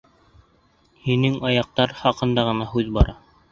[1.09, 3.19] —Һинең аяҡтар хаҡында ғына һүҙ бара.